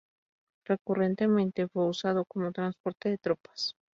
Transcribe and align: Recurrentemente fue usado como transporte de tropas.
Recurrentemente 0.65 1.67
fue 1.67 1.87
usado 1.87 2.25
como 2.25 2.51
transporte 2.51 3.09
de 3.09 3.19
tropas. 3.19 3.75